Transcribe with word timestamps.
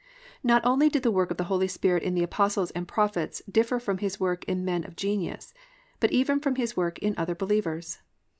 Not 0.41 0.65
only 0.65 0.89
did 0.89 1.03
the 1.03 1.11
work 1.11 1.29
of 1.29 1.37
the 1.37 1.43
Holy 1.43 1.67
Spirit 1.67 2.01
in 2.01 2.15
the 2.15 2.23
apostles 2.23 2.71
and 2.71 2.87
prophets 2.87 3.43
differ 3.47 3.77
from 3.77 3.99
His 3.99 4.19
work 4.19 4.43
in 4.45 4.65
men 4.65 4.83
of 4.83 4.95
genius, 4.95 5.53
but 5.99 6.11
even 6.11 6.39
from 6.39 6.55
His 6.55 6.75
work 6.75 6.97
in 6.97 7.13
other 7.19 7.35
believers. 7.35 7.99